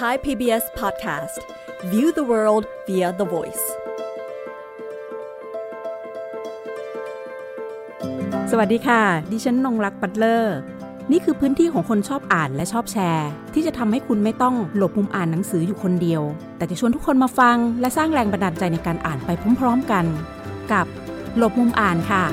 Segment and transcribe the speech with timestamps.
[0.00, 1.36] Thai PBS Podcast
[1.92, 3.64] View the world via the voice
[8.50, 10.56] สวัสดีค่ะ ดิฉันนงรักปัตเลอร์
[11.10, 16.22] นี่คือพื้นที่ของคนชอบอ่านและชอบแชร์ ที่จะทำให้คุณไม่ต้องหลบมุมอ่านหนังสืออยู่คนเดียว
[16.56, 19.30] แต่จะชวนทุกคนมาฟัง และสร้างแรงบันดาลใจในการอ่านไป
[19.60, 20.04] พร้อมๆกัน
[20.72, 20.86] กับ
[21.36, 22.24] หลบมุมอ่านค่ะ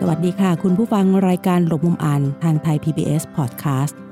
[0.00, 4.03] สวัสดีค่ะ คุณผู้ฟังรายการหลบมุมอ่านทางไทย PBS Podcast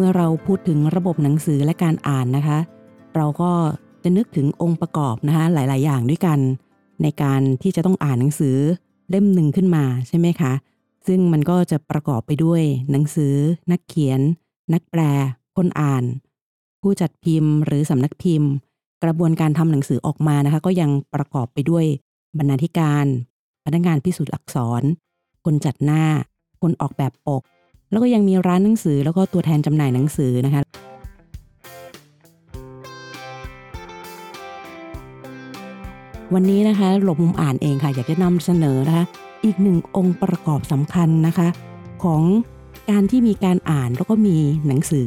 [0.00, 2.58] เมื่อเราพูดถึงระบบหนังสือและการอ่านนะคะ
[3.16, 3.52] เราก็
[4.02, 6.38] จะนึกถึงองค์ประกอบนะคะหลาย ๆ อย่างด้วยกัน
[7.02, 8.56] ในการที่จะต้องอ่านหนังสือ
[9.10, 10.52] เล่มหนึ่งขึ้นมาใช่ไหมคะ
[11.06, 13.34] ซึ่งมันก็จะประกอบไปด้วย หนังสือ
[13.70, 14.20] นักเขียน
[14.72, 15.00] นักแปล
[15.56, 16.04] คนอ่าน
[16.82, 18.50] ผู้จัดพิมพ์ หรือสำนักพิมพ์
[19.02, 21.84] กระบวนการทำหนังสือออกมานะคะ ก็ยังประกอบไปด้วย
[22.38, 23.06] บรรณาธิการ
[23.64, 24.82] พนักงานพิสูจน์อักษร
[25.44, 26.04] คนจัดหน้า
[26.60, 27.42] คนออกแบบปก
[27.90, 30.62] แล้วก็ยังมีร้านหนังสือแล้วก็ตัวแทนจำหน่ายหนังสือนะคะ
[36.34, 39.04] วันนี้นะคะหลบมุมอ่านเองค่ะ อยากจะนำเสนอนะคะ
[39.44, 41.48] อีกหนึ่งองค์ประกอบสำคัญนะคะ
[42.04, 42.22] ของ
[42.90, 44.36] การที่มีการอ่านแล้วก็มี
[44.66, 45.06] หนังสือ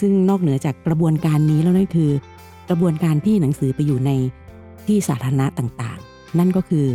[0.00, 2.10] ซึ่งนอกเหนือจากกระบวนการนี้แล้วนั่นคือ
[2.68, 4.10] กระบวนการที่หนังสือไปอยู่ใน
[4.86, 6.86] ที่สาธารณะต่างๆ นั่นก็คือ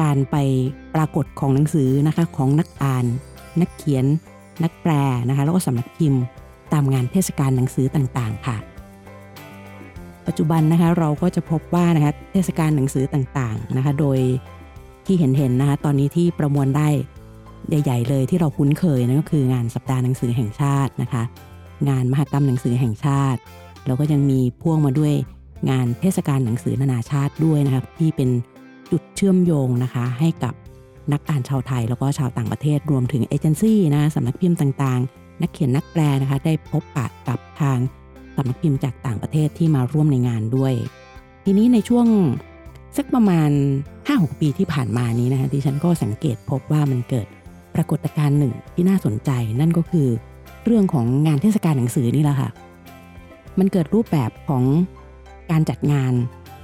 [0.00, 0.36] การไป
[0.94, 3.04] ปรากฏของหนังสือนะคะของนักอ่าน
[3.60, 4.04] นักเขียน
[4.62, 4.92] นักแปล
[5.28, 6.22] นะคะแล้วก็สำนักพิมพ์
[6.72, 8.56] ตามงานเทศกาลหนังสือต่างๆ ค่ะ
[10.26, 14.18] ปัจจุบันนะคะเราก็จะพบว่านะคะเทศกาลหนังสือต่างๆนะคะโดย
[15.06, 16.88] ที่เห็นๆนะคะตอนนี้ที่ประมวลได้
[17.68, 21.22] ใหญ่ ๆ เลยที่เราคุ้นเคยนั่นก็คืองานสัปดาห์หนังสือแห่งชาตินะคะ
[21.88, 23.40] งานมหกรรมหนังสือแห่งชาติ
[23.86, 25.14] แล้วก็ยังมีพ่วงมาด้วย
[25.70, 28.30] งานเทศกาลหนังสือนานาชาติด้วยนะคะที่เป็น
[28.90, 30.54] จุดเชื่อมโยงนะคะให้กับ
[31.12, 37.78] นักอ่านชาวไทยแล้วก็ชาวต่างประเทศรวมถึงเอเจนซี่นะสำนักพิมพ์ต่างๆ นักเขียนนักแปลนะคะ ได้พบปะกับทาง
[38.36, 40.74] สำนักพิมพ์จากต่างประเทศที่มาร่วมในงานด้วย
[41.44, 42.06] ทีนี้ในช่วง
[42.96, 43.50] สักประมาณ
[43.96, 47.26] 5-6 ปีที่ผ่านมานี้นะคะดิฉันก็สังเกตพบว่ามันเกิด
[47.74, 49.30] ปรากฏการณ์หนึ่งที่น่าสนใจ
[49.60, 50.08] นั่นก็คือ
[50.64, 52.50] เรื่องของงานเทศกาลหนังสือนี่แหละค่ะ
[53.58, 54.64] มันเกิดรูปแบบของ
[55.50, 56.12] การจัดงาน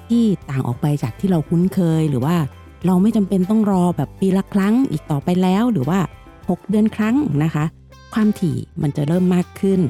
[0.09, 2.37] ที่ต่างออกไปจากที่เราคุ้นเคยหรือว่า
[2.87, 5.99] เราไม่จำเป็นต้องรอแบบปีละครั้งอีกต่อไปแล้ว หรือว่า
[6.35, 7.65] 6 เดือนครั้งนะคะ
[8.15, 9.81] ความถี่มันจะเริ่มมากขึ้น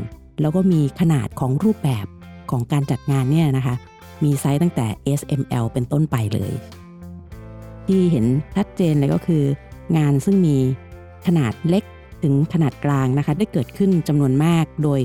[0.40, 2.06] แล้วก็มีขนาดของรูปแบบ
[2.50, 3.74] ของการจัดงานเนี่ยนะคะ
[4.24, 4.86] มีไซส์ตั้งแต่
[5.18, 6.52] S M L เป็นต้นไปเลย
[7.86, 9.44] ที่เห็นชัดเจนเลยก็คือ
[9.96, 10.56] งานซึ่งมี
[11.26, 11.84] ขนาดเล็ก
[12.22, 15.00] ถึงขนาดกลางนะคะ ได้เกิดขึ้นจำนวนมากโดย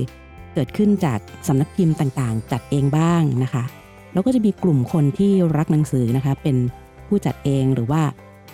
[0.54, 3.64] เกิดขึ้นจากสำนักพิมพ์ต่างๆ จัดเองบ้างนะคะ
[4.12, 6.56] แล้วก็จะมีกลุ่มคนที่รักหนังสือนะคะ เป็น
[7.08, 8.02] ผู้จัดเองหรือว่า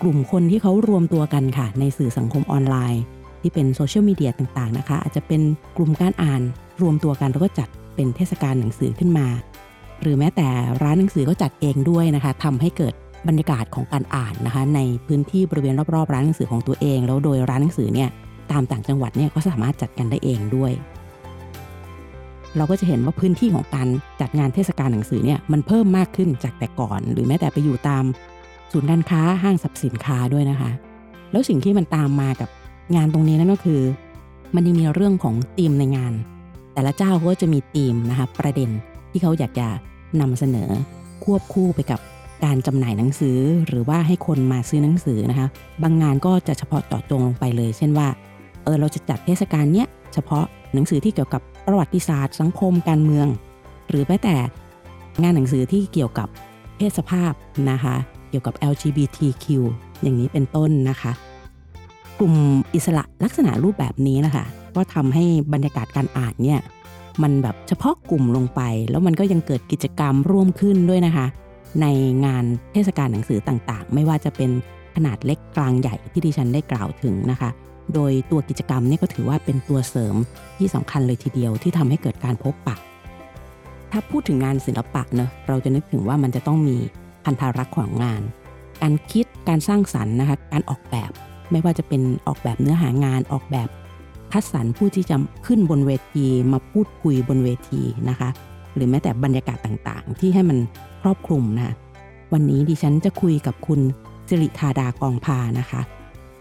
[0.03, 3.03] กลุ่มคนที่เขารวมตัวกันค่ะ ในสื่อสังคมออนไลน์
[3.41, 5.41] ที่เป็นโซเชียลมีเดียต่างๆนะคะ อาจจะเป็น
[5.77, 6.43] กลุ่มการอ่าน
[6.83, 9.27] รวมตัวกันแล้วก็จัดเป็นเทศกาลหนังสือขึ้นมา
[10.03, 10.49] หรือแม้แต่
[10.83, 12.95] ร้านหนังสือก็จัดเองด้วยนะคะทำให้เกิด
[13.29, 18.09] บรรยากาศของการอ่านนะคะ ในพื้นที่บริเวณรอบๆ ร้านหนังสือของตัวเอง แล้วโดยร้านหนังสือเนี่ย
[18.53, 20.73] ตามต่างจังหวัดเนี่ยก็สามารถจัดกันได้เองด้วย
[22.57, 23.89] เราก็จะเห็นว่าพื้นที่ของการ
[24.21, 28.05] จัดงานเทศกาลหนังสือเนี่ยมันเพิ่มมากขึ้นจากแต่ก่อน หรือแม้แต่ไปอยู่ตาม
[28.73, 30.71] ศูนย์การค้าห้างสรรพสินค้าด้วยนะคะ
[31.31, 32.49] แล้วสิ่งที่มันตามมากับ
[32.97, 33.81] งานตรงนี้นั่นก็คือ
[34.55, 36.13] มันยังมีเรื่องของธีมในงาน
[36.75, 38.71] แต่ละเจ้าก็จะมีธีมนะคะประเด็น
[39.11, 39.67] ที่เขาอยากจะ
[40.21, 40.71] นำเสนอ
[41.25, 42.01] ควบคู่ไปกับ
[42.45, 45.49] การจำหน่ายหนังสือ หรือว่าให้คนมาซื้อหนังสือนะคะ
[45.83, 48.09] บางงานก็จะเฉพาะเจาะจงลงไปเลย เช่นว่า
[48.65, 53.27] เออเราจะจัดเทศกาลเนี้ยเฉพาะหนังสือที่เกี่ยวกับประวัติศาสตร์ สังคมการเมือง
[53.89, 54.37] หรือแม้แต่
[55.23, 56.29] งานหนังสือที่เกี่ยวกับ
[56.77, 57.33] เพศสภาพ
[57.71, 57.97] นะคะ
[58.31, 59.47] เกี่ยวกับ LGBTQ
[60.03, 61.13] อย่างนี้เป็นต้นนะคะ
[62.21, 62.35] กลุ่ม
[62.75, 64.45] อิสระลักษณะรูปแบบนี้นะคะ
[64.77, 66.61] ก็ทำให้บรรยากาศการอ่านเนี่ย
[67.23, 71.27] มันแบบเฉพาะกลุ่มลงไป แล้วมันก็ยังเกิดกิจกรรมร่วมขึ้นด้วยนะคะ
[71.81, 71.87] ใน
[72.25, 74.51] งานเทศกาลหนังสือต่างๆ ไม่ว่าจะเป็น
[74.97, 77.51] ขนาดเล็กกลางใหญ่ที่ดิฉันได้กล่าวถึงนะคะ
[77.95, 80.17] โดยตัวกิจกรรมเนี่ยก็ถือว่าเป็นตัวเสริม
[80.59, 82.77] ที่สำคัญเลยทีเดียวที่ทำให้เกิดการพบปะ
[83.93, 86.77] ถ้าพูดถึงงานศิลปะเนะเราจะนึกถึงว่ามันจะต้องมี
[87.29, 88.23] พันธารักษ์ของงาน
[88.83, 91.11] การคิดการสร้างสรรค์นะคะการออกแบบ
[91.51, 93.69] ไม่ว่าจะเป็นออกแบบเนื้อหางานออกแบบ
[94.33, 95.17] คัดสรรผู้ที่จะ
[95.47, 98.29] ขึ้นบนเวทีมาพูดคุยบนเวทีนะคะ
[98.75, 100.59] หรือแม้แต่บรรยากาศต่างๆ ที่ให้มัน
[101.03, 101.75] ครอบคลุมนะคะ
[102.33, 103.81] วันนี้ดิฉันจะคุยกับคุณ
[104.29, 105.81] สิริธาดากองพานะคะ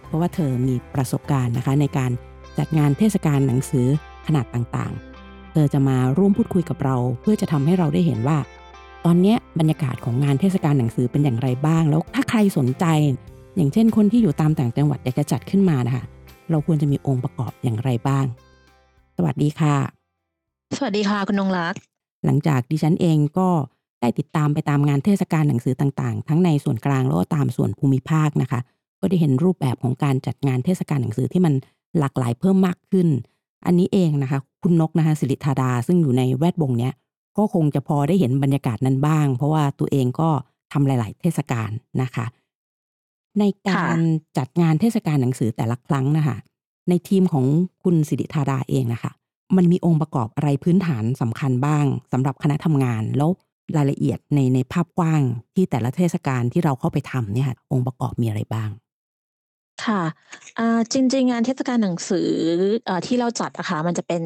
[0.06, 2.12] เพราะว่าเธอมีประสบการณ์นะคะในการ
[2.57, 3.88] จัดงานเทศกาลหนังสือ
[4.28, 8.38] ขนาดต่างๆ เธอจะมาร่วมพูดคุยกับเรา เพื่อจะทำให้เราได้เห็นว่า
[9.06, 12.86] ตอนนี้บรรยากาศของงานเทศกาลหนังสือเป็นอย่างไรบ้าง แล้วถ้าใครสนใจ
[13.56, 16.04] อย่างเช่นคนที่อยู่ตามต่างจังหวัดอยากจะจัดขึ้นมานะคะ
[16.50, 18.26] เราควรจะมีองค์ประกอบอย่างไรบ้าง
[19.18, 19.76] สวัสดีค่ะ
[20.78, 21.74] สวัสดีค่ะคุณนงรัก
[22.26, 23.50] หลังจากดิฉันเองก็
[24.02, 28.60] ได้ติดตามไปตามงานเทศกาลหนังสือต่างๆ ทั้งในส่วนกลางแล้วก็ตามส่วนภูมิภาคนะคะ
[29.00, 31.54] ก็ได้เห็นรูปแบบของการจัดงานเทศกาลหนังสือที่มัน
[32.00, 33.08] หลากหลายเพิ่มมากขึ้น
[33.66, 36.94] อันนี้เองนะคะ คุณนกนะคะสิริธาดาซึ่งอยู่ในแวดวงเนี้ย
[37.38, 40.30] ก็คงจะพอได้เห็นบรรยากาศนั้นบ้าง เพราะว่าตัวเองก็
[40.74, 41.69] ทำหลาย ๆ เทศกาล
[42.01, 42.25] นะคะ
[43.39, 44.00] ในการ
[44.38, 46.38] จัดงานเทศกาลหนังสือแต่ละครั้งนะคะ
[46.89, 47.45] ในทีมของ
[47.84, 49.12] คุณสิริธาดาเองนะคะ
[49.57, 53.30] มันมีองค์ประกอบอะไรพื้นฐานสำคัญบ้างสำหรับคณะทำงานแล้ว
[53.78, 55.22] รายละเอียดในในภาพกว้าง
[55.56, 58.69] ที่แต่ละเทศกาลที่เราเข้าไปทำเนี่ยค่ะองค์ประกอบมีอะไรบ้าง
[59.85, 60.03] ค่ะ
[60.59, 62.29] อ่า จริง ๆ งานเทศกาลหนังสือ
[62.85, 64.21] เอ่อ ที่เราจัดอะค่ะ มันจะเป็น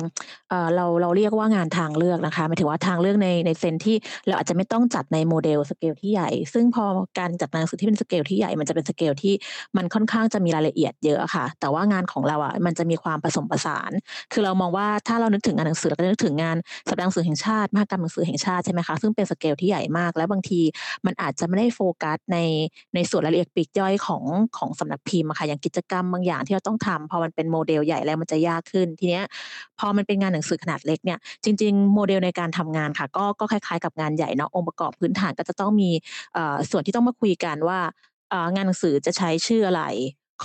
[0.49, 3.95] เอ่อ เรา เราเรียกว่างานทางเลือกนะคะ หมายถึงว่าทางเลือกใน ใน sense ที่
[4.27, 6.85] เราอาจจะไม่ต้องจัดในโมเดลสเกลที่ใหญ่ ซึ่งพอ
[7.19, 9.33] การจัดงานหนังสือที่เป็นสเกลที่ใหญ่ มันจะเป็นสเกลที่
[9.77, 13.91] มันค่อนข้างจะมีรายละเอียดเยอะอะค่ะ แต่ว่างานของเราอะมันจะมีความผสมผสาน
[14.33, 16.57] คือเรามองว่า ถ้าเรานึกถึงงานหนังสือ เราก็จะนึกถึงงาน
[16.89, 20.61] สัปดาห์หนังสือแห่งชาติ มหกรรมหนังสือแห่งชาติ ใช่ไหมคะ ซึ่งเป็นสเกลที่ใหญ่มาก แล้วบางที
[21.05, 22.37] มันอาจจะไม่ได้โฟกัสใน
[22.95, 24.23] ในส่วนรายละเอียดปลีกย่อยของ
[24.57, 29.25] ของสำนักพิมพ์อะค่ะอย่างกิจกรรมบางอย่างที่เราต้องทำพอมันเป็นโมเดลใหญ่แล้วมันจะยากขึ้น ทีเนี้ย
[29.79, 35.89] พอมันเป็นงานหนังสือขนาดเล็กเนี่ยจริง ๆ โมเดลในการทำงานค่ะ ก็ก็คล้ายๆ กับงานใหญ่เนาะองค์ประกอบพื้นฐานก็จะต้องมี
[36.71, 37.79] ส่วนที่ต้องมาคุยกันว่า
[38.55, 39.83] งานหนังสือจะใช้ชื่ออะไร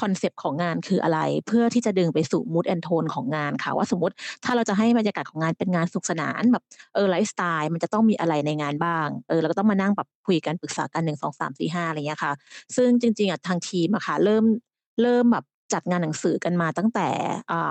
[0.02, 4.14] คอนเซปต์ของงานคืออะไร เพื่อที่จะดึงไปสู่ mood and tone ของงานค่ะ ว่าสมมติ
[4.44, 6.64] ถ้าเราจะให้บรรยากาศของงานเป็นงานสนุกสนานแบบ
[6.94, 12.32] เออไลฟ์สไตล์มันจะต้องมีอะไรในงานบ้างเออเราก็ต้องมานั่งแบบคุยกันปรึกษากันหนึ่งสองสามสี่ห้าอะไรเงี้ยค่ะ
[12.76, 14.44] ซึ่งจริงๆอะทางทีมอะค่ะเริ่ม
[15.02, 15.44] เริ่มแบบ
[15.74, 17.08] จัดงานหนังสือกันมาตั้งแต่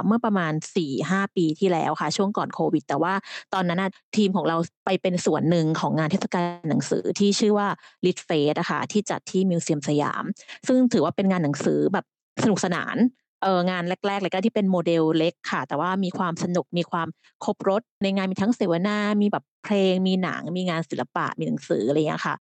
[0.05, 0.53] เมื่อประมาณ
[0.89, 3.13] 4-5ปีที่แล้วค่ะ ช่วงก่อนโควิด แต่ว่า
[3.53, 3.83] ตอนนั้น
[4.17, 7.67] ทีมของเราไปเป็นส่วนหนึ่งของงานเทศกาลหนังสือที่ชื่อว่า
[8.05, 10.23] Lit Fest อะค่ะที่จัดที่มิวเซียมสยาม
[10.67, 12.05] ซึ่งถือว่าเป็นงานหนังสือแบบ
[12.43, 12.95] สนุกสนาน
[13.43, 17.07] เอองานแรกๆเลยก็ที่เป็นโมเดลเล็กค่ะ แต่ว่ามีความสนุกมีความ
[17.43, 22.35] ครบรถในงานมีทั้งเสวนามีแบบเพลง มีหนัง มีงานศิลปะมีหนังสืออะไรอย่างเงี้ยค่ะ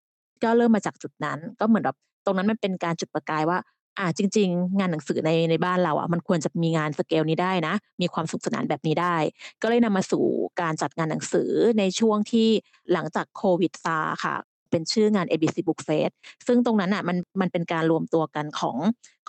[0.44, 3.59] ก็เริ่มมาจากจุดนั้นก็เหมือนแบบตรงนั้นมันเป็นการจุดประกายว่า
[3.99, 9.15] อ่าจริง ๆ งานหนังสือในในบ้านเราอะมันควรจะมีงานสเกลนี้ได้นะ มีความสนุกสนานแบบนี้ได้
[9.61, 10.23] ก็เลยนำมาสู่
[10.61, 12.47] การจัดงานหนังสือในช่วงที่
[12.91, 14.35] หลังจากโควิดซาค่ะ
[14.69, 16.13] เป็นชื่องาน ABC Book Fest
[16.47, 18.77] ซึ่งตรงนั้นน่ะมันมันเป็นการรวมตัวกันของ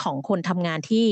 [0.03, 1.07] ของคนทำงานที่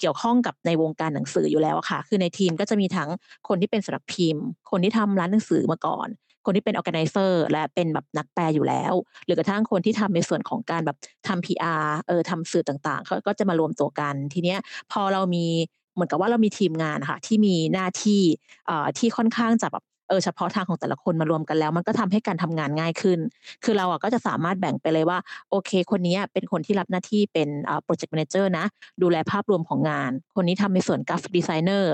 [0.00, 3.10] เกี่ยวข้องกับในวงการหนังสืออยู่แล้วค่ะ คือในทีมก็จะมีทั้ง
[3.48, 6.08] คนที่เป็นสำนักพิมพ์ คนที่ทำร้านหนังสือมาก่อน
[6.46, 8.92] คนที่เป็น organizer และเป็นแบบนักแปลอยู่แล้ว
[9.24, 10.96] หรือกระทั่งคนที่ทำในส่วนของการแบบ
[11.28, 14.58] ทำ PR เออทำสื่อต่างๆเขาก็จะมารวมตัวกัน ทีเนี้ย
[14.92, 15.46] พอเรามี
[15.94, 18.22] เหมือนกับว่าเรามีทีมงานค่ะที่มีหน้าที่
[18.66, 23.18] เอ่อที่ค่อนข้างจะแบบเออเฉพาะทางของแต่ละคนมารวมกันแล้ว มันก็ทำให้การทำงานง่ายขึ้น
[23.64, 25.18] คือเราอะก็จะสามารถแบ่งไปเลยว่า
[25.50, 28.64] โอเค คนนี้เป็นคนที่รับหน้าที่เป็นอ่า Project Manager นะ
[29.02, 31.84] ดูแลภาพรวมของงาน คนนี้ทำในส่วน Graphic Designer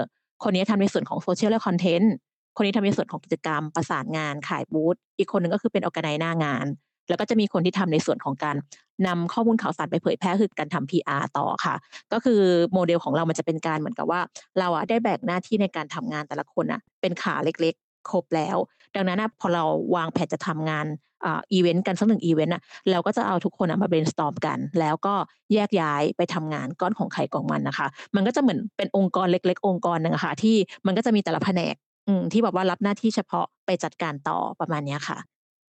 [0.44, 2.08] คนนี้ทำในส่วนของ Social และ Content
[2.56, 6.66] คนนี้ทำในส่วนของกิจกรรมประสานงานขายบูธอีกคนหนึ่งก็คือเป็น Organize หน้างาน
[7.08, 8.56] แล้วก็จะมีคนที่ทำในส่วนของการ
[9.06, 11.74] นำข้อมูลข่าวสารไปเผยแพร่คือการทำ PR ต่อค่ะ
[12.12, 12.40] ก็คือ
[12.72, 14.20] โมเดลของเรามันจะเป็นการเหมือนกับว่า
[14.58, 18.56] เราอะได้แบ่งหน้าที่ในการทำงานแต่ละคนน่ะเป็นขาเล็กๆ ครบแล้ว
[18.94, 19.64] ดังนั้นพอเรา
[19.96, 20.86] วางแผนจะทำงาน
[21.26, 25.14] อีเวนต์กันสักหนึ่งอีเวนต์น่ะเราก็จะเอาทุกคนมา brainstorm กัน แล้วก็
[25.52, 30.56] แยกย้ายไปทำงานก้อนของใครของมันนะคะ มันก็จะเหมือนเป็นองค์กรเล็ก ๆ องค์กรหนึ่งค่ะที่
[30.86, 31.74] มันก็จะมีแต่ละแผนก
[32.10, 35.18] อืมที่แบบว่ารับหน้าที่เฉพาะไปจัดการต่อประมาณเนี้ยค่ะ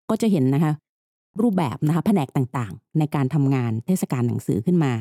[0.10, 0.74] ก็จะเห็นนะคะ
[1.42, 4.92] รูปแบบนะคะแผนกต่างๆ ในการทำงานเทศกาลหนังสือขึ้นมา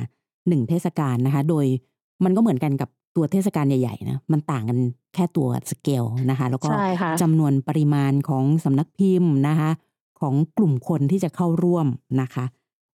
[0.48, 1.66] หนึ่งเทศกาลนะคะ โดย
[2.24, 4.78] มันก็เหมือนกันกับตัวเทศกาลใหญ่ๆนะมันต่างกัน
[5.14, 9.70] แค่ตัวสเกลนะคะ แล้วก็ใช่ค่ะจำนวนปริมาณของสำนักพิมพ์นะคะ
[10.20, 11.86] ของกลุ่มคนที่จะเข้าร่วม
[12.20, 12.44] นะคะ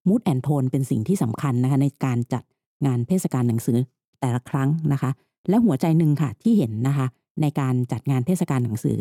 [0.07, 2.43] มูดแอนโทนเป็นสิ่งที่สำคัญนะคะ ในการจัด
[2.85, 3.77] งานเทศกาลหนังสือ
[4.21, 5.11] แต่ละครั้งนะคะ
[5.49, 7.07] และหัวใจหนึ่งค่ะที่เห็นนะคะ
[7.41, 8.99] ในการจัดงานเทศกาลหนังสือ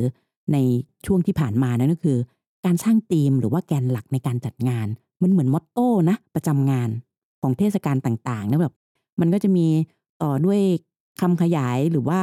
[0.53, 0.57] ใน
[1.07, 2.19] ช่วงที่ผ่านมานั่นก็คือ
[2.65, 4.87] การสร้างธีมหรือว่าแกนหลักในการจัดงาน
[5.23, 6.89] มันเหมือนมอตโต้นะประจำงาน
[7.41, 8.75] ของเทศกาลต่างๆนะแบบ
[9.21, 9.67] มันก็จะมี
[10.23, 10.61] ต่อด้วย
[11.21, 12.21] คำขยายหรือว่า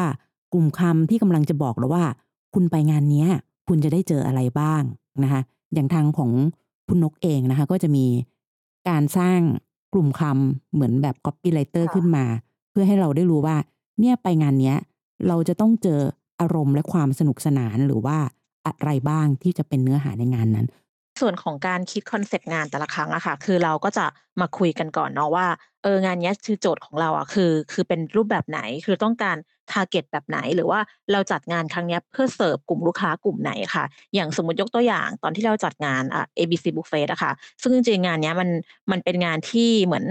[0.53, 2.05] กลุ่มคำที่กำลังจะบอกเราว่า
[2.53, 3.29] คุณไปงานเนี้ย
[3.67, 4.83] คุณจะได้เจออะไรบ้าง
[5.23, 5.41] นะคะ
[5.73, 6.31] อย่างทางของ
[6.87, 8.05] คุณนกเองนะคะ ก็จะมี
[8.89, 9.39] การสร้าง
[9.93, 12.25] กลุ่มคำเหมือนแบบ copywriter ค่ะขึ้นมา
[12.71, 13.55] เพื่อให้เราได้รู้ว่า
[13.99, 14.77] เนี่ยไปงานเนี้ย
[15.27, 15.99] เราจะต้องเจอ
[16.41, 18.17] อารมณ์และความสนุกสนานหรือว่า
[18.67, 20.67] อะไรบ้างที่จะเป็นเนื้อหาในงานนั้น
[21.21, 24.05] ส่วนของการคิดคอนเซปต์งานแต่ละครั้งอะค่ะ คือเราก็จะ
[24.41, 25.47] มาคุยกันก่อนเนาะว่า
[25.83, 29.37] เอองานนี้คือโจทย์ของเราอะคือ คือเป็นรูปแบบไหนคือต้องการ
[29.71, 30.79] target แบบไหน หรือว่า
[31.11, 33.83] เราจัดงานครั้งนี้เพื่อเสิร์ฟกลุ่มลูกค้ากลุ่มไหนค่ะ
[34.15, 38.49] อย่างสมมติยกตัวอย่างตอนที่เราจัดงานอ่า ABC Book Fest อะค่ะ ซึ่งจริงๆงานนี้มัน
[38.91, 40.05] มันเป็นงานที่เหมือน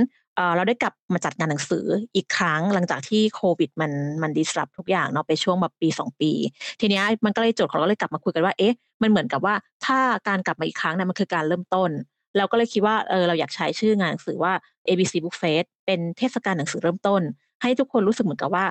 [0.57, 6.33] เราได้กลับมาจัดงานหนังสืออีกครั้งหลังจากที่โควิดมันมันดิสรับทุกอย่างเนาะไปช่วงแบบปีสองปี
[6.81, 9.55] ทีนี้มันก็เลยโจทย์ของเราเลยกลับมาคุยกันว่าเอ๊ะมันเหมือนกับว่า
[9.87, 11.91] ถ้าการกลับมาอีกครั้งเนี่ยมันคือการเริ่มต้น
[12.37, 14.53] เราก็เลยคิดว่าเออเราอยากใช้ชื่องานหนังสือว่า
[14.89, 17.23] ABC Book Fest เป็นเทศกาลหนังสือเริ่มต้น
[17.63, 18.65] ให้ทุกคนรู้สึกเหมือนกับว่า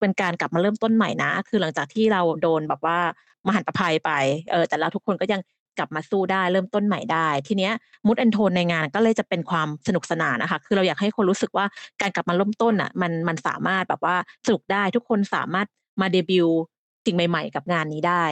[0.00, 2.98] เป็นการกลับมาเริ่มต้นใหม่นะ คือหลังจากที่เราโดนแบบว่า
[3.46, 4.10] มหันตภัยไป
[4.50, 5.40] เออ แต่เราทุกคนก็ยัง
[5.78, 7.72] กลับมาสู้ได้เริ่มต้นใหม่ได้ ทีเนี้ย
[8.06, 11.66] มูดแอนโทนในงานก็เลยจะเป็นความสนุกสนานนะคะ คือเราอยากให้คนรู้สึกว่า
[12.00, 14.16] การกลับมาเริ่มต้นอะมันมันสามารถแบบว่า
[14.46, 15.66] สนุกได้ทุกคนสามารถ
[16.00, 16.58] มาเดบิวต์
[17.06, 18.24] สิ่งใหม่ ๆ กับงานนี้ได้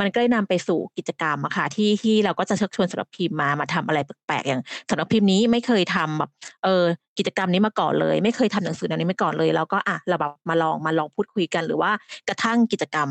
[0.00, 6.30] มันก็ได้นำไปสู่กิจกรรมอะค่ะที่ที่เราก็จะเชิญชวนสำหรับพิมพ์มามาทำอะไรแปลกๆอย่างสำหรับพิมพ์นี้ไม่เคยทำแบบ
[6.64, 6.84] เออ
[7.18, 11.90] กิจกรรมนี้มาก่อนเลย ไม่เคยทำหนังสือแนวนี้มาก่อนเลย แล้วก็อะเราแบบมาลองมาลองพูดคุยกัน หรือว่า
[12.28, 13.08] กระทั่งกิจกรรม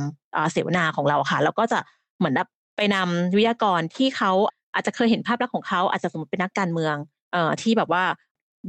[0.52, 1.80] เสวนาของเราค่ะ เราก็จะ
[2.20, 2.48] เหมือนแบบ
[2.82, 4.32] ไปนำวิทยากรที่เขา
[4.74, 6.96] อาจจะเคยเห็นภาพลักษณ์ของเขาอาจจะสมมติเป็นนักการเมือง
[7.34, 8.04] เอ่อที่แบบว่า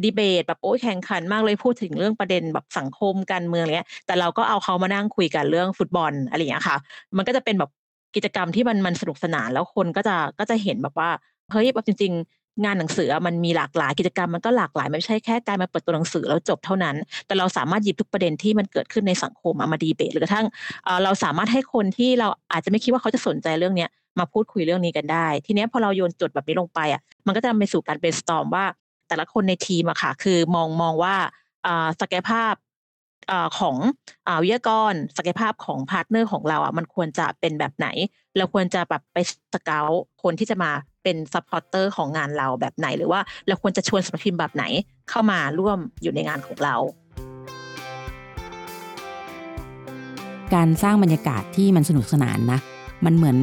[0.02, 6.76] ดีเบตแบบโอ้ยแข่งขันมากเลยพูดถึงเรื่องประเด็นแบบสังคมการเมืองอะไรเงี้ย แต่เราก็เอาเขามานั่งคุยกันเรื่องฟุตบอลอะไรอย่างเงี้ยค่ะ
[7.16, 7.70] มันก็จะเป็นแบบ
[8.14, 11.10] กิจกรรมที่มันมันสนุกสนานแล้วคนก็จะก็จะเห็นแบบว่า
[11.52, 20.46] เฮ้ยแบบจริง ๆ งานหนังสือมันมีหลากหลายกิจกรรมมันก็หลากหลาย ไม่ใช่แค่การมาเปิดตัวหนังสือแล้วจบเท่านั้น แต่เราสามารถหยิบทุกประเด็นที่มันเกิดขึ้นในสังคมมาดีเบตหรือกระทั่ง
[21.04, 28.64] เราสามารถให้คนที่เราอาจจะไม่คิดว่าเขาจะสนใจเรื่องเนี้ยมาพูดคุยเรื่องนี้กันได้ ทีนี้พอเราโยนจดแบบนี้ลงไปอะมันก็จะนำไปสู่การเป็นสตอมว่า
[29.08, 31.14] แต่ละคนในทีมอะค่ะ คือมองมองว่า
[32.00, 32.54] ศักยภาพ
[33.58, 33.76] ของ
[34.42, 37.86] วิทยากรศักยภาพของ partner ของเราอะมันควรจะเป็นแบบไหน
[38.36, 39.18] เราควรจะแบบไป
[39.54, 39.88] สเกล
[40.22, 40.70] คนที่จะมา
[41.02, 44.64] เป็น supporter ของงานเราแบบไหน หรือว่าเราควรจะชวนสมาชิกแบบไหน
[45.10, 46.76] เข้ามาร่วมอยู่ในงานของเรา
[50.54, 52.58] การสร้างบรรยากาศที่มันสนุกสนานนะ
[53.04, 53.36] มันเหมือน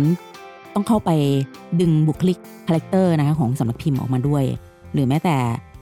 [0.73, 1.11] ต้องเข้าไป
[1.81, 2.37] ดึงบุคลิก
[2.67, 4.43] character นะคะของสำนักพิมพ์ออกมาด้วย
[4.93, 5.37] หรือแม้แต่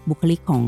[0.10, 0.64] บุคลิกของ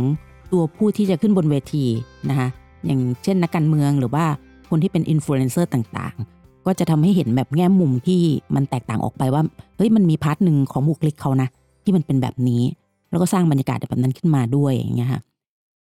[0.52, 1.86] ตัวผู้ที่จะขึ้นบนเวที
[2.30, 2.48] นะคะ
[2.86, 4.26] อย่างเช่นนักการเมืองหรือว่า
[4.70, 6.39] คนที่เป็นอินฟลูเอนเซอร์ต่างๆ
[6.70, 8.22] ก็จะทำให้เห็นแบบแง่มุมที่
[8.56, 9.44] มันแตกต่างออกไปว่า
[9.78, 11.48] เฮ้ยมันมี part หนึ่งของบุคลิกเขานะ
[11.84, 12.64] ที่มันเป็นแบบนี้
[13.10, 15.22] แล้วก็สร้างบรรยากาศแบบนั้นขึ้นมาด้วยอย่างเงี้ยค่ะ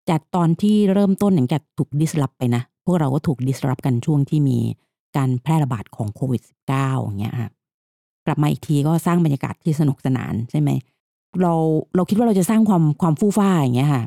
[0.10, 4.58] จากตอนที่เริ่มต้นอย่างจากถูก disrupt ไปนะ พวกเราก็ถูก disrupt กันช่วงที่มี
[5.18, 6.42] การแพร่ระบาดของโควิด
[6.74, 7.50] -19 อย่างเงี้ยค่ะ
[8.26, 10.70] กลับมาอีกทีก็สร้างบรรยากาศที่สนุกสนานใช่ไหม
[11.42, 11.54] เรา
[11.96, 14.04] เราคิดว่าเราจะสร้างความความฟู่ฟ้าอย่างเงี้ยค่ะ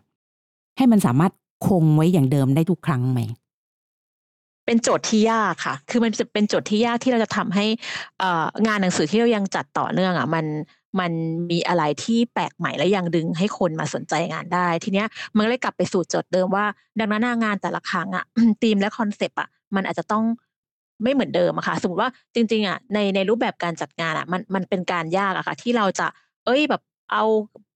[0.76, 1.32] ให้มันสามารถ
[1.66, 3.20] คงไว้อย่างเดิมได้ทุกครั้งไหม
[4.66, 7.66] เป็นโจทย์ที่ยากค่ะ คือมันเป็นโจทย์ที่ยากที่เราจะทำให้
[8.66, 10.46] งานหนังสือที่เรายังจัดต่อเนื่องอะมัน
[11.00, 11.12] มัน
[11.50, 16.64] มีอะไรที่แปลกใหม่และยังดึงให้คนมาสนใจงานได้ ทีเนี้ยมันเลยกลับไปสู่โจทย์เดิมว่า
[16.98, 18.24] ดังนั้นงานแต่ละครั้งอะ
[18.62, 20.24] ธีมและคอนเซปต์อะมันอาจจะต้อง
[21.02, 26.06] ไม่เหมือนเดิมอะค่ะ สมมติว่าจริงๆอะในในรูปแบบการจัดงานอะมันมันเป็นการยากอะค่ะ ที่เราจะ
[26.46, 27.24] เอ้ยแบบเอา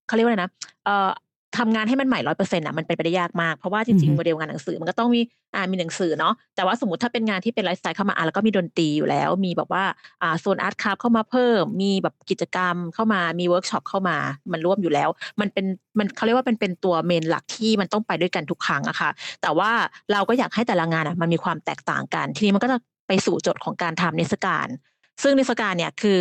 [0.06, 0.50] เขาเรียกว่าอะไรนะ
[0.84, 1.10] เอ่อ
[1.58, 5.20] ทำงานให้มันใหม่ร้อยเปอร์เซ็นต์อะมันเป็นไปได้ยากมาก เพราะว่าจริงๆโมเดลงานหนังสือมันก็ต้องมี
[5.54, 9.84] อ่ามีหนังสือเนาะแต่ว่าสมมติถ้าเป็นงานที่เป็นไลฟ์สไตล์เข้ามาอะแล้วก็มีดนตรีอยู่แล้ว มีแบบว่า
[10.22, 14.16] อ่าโซน art craft เข้ามาเพิ่ม มีแบบกิจกรรมเข้ามามีเวิร์กช็อปเข้ามา
[14.52, 15.08] มันร่วมอยู่แล้ว
[15.40, 15.66] มันเป็น
[15.98, 19.10] มันเขาเรียกว่าเป็นเป็นตัว main หลักที่มันต้องไปด้วยกันทุกครั้งอะค่ะ
[19.42, 19.70] แต่ว่า
[20.12, 24.68] เราก็อยากให้แต่ละงานอะมันมีความแตกต่างกัน ทีนี้มันก็จะไปสู่โจทย์ของการทำนิทรรศการ
[25.22, 26.20] ซึ่งนิทรรศการเนี่ยคือ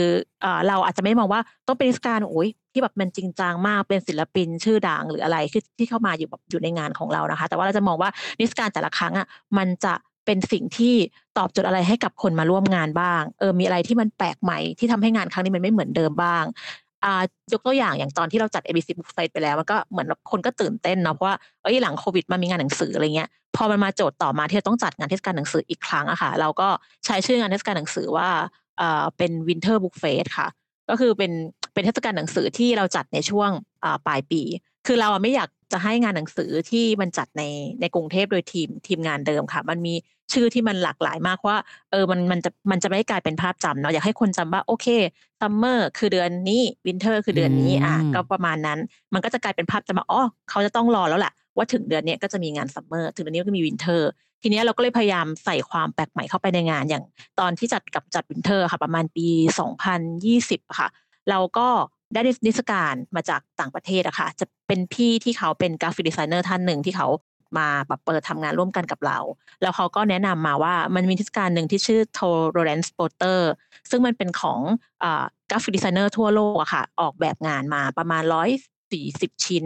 [0.68, 8.10] เราอาจจะไม่มองว่าต้องเป็นนิทรรศการโอ้ยที่แบบมันจริงจังมากเป็นศิลปินชื่อดังหรืออะไรที่ที่เข้ามาอยู่แบบอยู่ในงานของเรานะคะ แต่ว่าเราจะมองว่า
[8.40, 9.94] นิทรรศการแต่ละครั้งอะมันจะ
[10.26, 10.96] เป็นสิ่งที่
[11.38, 16.44] ตอบโจทย์อะไรให้กับคนมาร่วมงานบ้างเออมีอะไรที่มันแปลกใหม่ที่ทำให้งานครั้งนี้มันไม่เหมือนเดิมบ้าง
[17.54, 26.68] ยกตัวอย่างอย่างตอนที่เราจัด ABC Book Fest ไปแล้วมันก็เหมือนคนก็ตื่นเต้นเนาะเพราะว่าเอ้ยหลังโควิดมามีงานหนังสืออะไรเงี้ยพอมันมาโจทย์ต่อมาที่จะต้องจัดงานเทศกาลหนังสืออีกครั้งอะค่ะ เราก็
[27.06, 28.28] ใช้ชื่องานเทศกาลหนังสือว่า
[28.78, 30.48] เอ่อเป็น Winter Book Fest ค่ะ
[30.90, 31.32] ก็คือเป็น
[31.74, 33.50] เป็นเทศกาลหนังสือที่เราจัดในช่วง
[34.08, 34.42] ปลายปี
[34.88, 37.44] คือเราไม่อยากจะให้งานหนังสือที่มันจัดใน
[37.82, 39.94] ในกรุงเทพโดยทีมทีมงานเดิมค่ะ มันมี
[40.34, 41.58] ชื่อที่มันหลากหลายมากว่า
[41.92, 44.88] เออมันมันจะมันจะไม่กลายเป็นภาพจำเนาะอยากให้คนจำว่าโอเค
[45.42, 48.80] Summer คือเดือนนี้ Winter คือเดือนนี้อะก็ประมาณนั้น
[49.14, 54.10] มันก็จะกลายเป็นภาพจำว่าอ๋อเขาจะต้องรอแล้วแหละว่าถึงเดือนนี้ก็จะมีงาน Summer ถึงเดือนนี้ก็มี Winter
[54.42, 57.04] ทีนี้เราก็เลยพยายามใส่ความแปลกใหม่เข้าไปในงานอย่าง
[57.40, 59.28] ตอนที่จัดกับจัด Winter ค่ะ ประมาณปี
[60.04, 60.88] 2020 ค่ะ
[61.30, 61.68] เราก็
[62.14, 67.08] ได้นิทรรศการมาจากต่างประเทศอะค่ะ จะเป็นพี่ที่เขาเป็น graphic designer ท่านหนึ่งที่เขา
[67.58, 69.18] มาแบบเปิดทำงานร่วมกันกับเรา
[69.62, 73.40] แล้วเขาก็แนะนำมาว่ามันมีนิทรรศการหนึ่งที่ชื่อ Tolerance Poster
[73.90, 74.60] ซึ่งมันเป็นของ
[75.50, 78.50] graphic designer ทั่วโลกอะค่ะ ออกแบบงานมาประมาณร้อย
[78.92, 79.66] สี่สิบชิ้น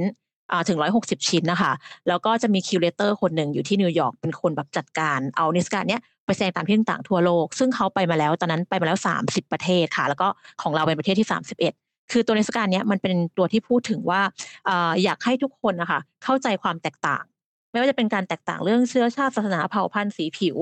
[0.68, 1.72] ถึงร้อยหกสิบชิ้นนะคะ
[2.08, 10.28] แล้วก็จะมี curator คนหนึ่งอยู่ที่นิวยอร์กเป็นคนแบบจัดการเอานิทรรศการเนี้ยไปแสดงตามที่ต่างๆทั่วโลก ซึ่งเขาไปมาแล้วตอนนั้นไปมาแล้วสามสิบประเทศค่ะ แล้วก็
[10.62, 11.74] ของเราเป็นประเทศที่สามสิบเอ็ด
[12.12, 14.22] คือตัวนิทรรศการเนี้ยมันเป็นตัวที่พูดถึงว่า
[14.70, 17.24] อ่าอยากให้ทุกคนนะคะเข้าใจความแตกต่าง
[17.72, 20.58] ไม่ว่าจะเป็นการแตกต่างเรื่องเชื้อชาติศาสนาเผ่าพันธุ์สีผิว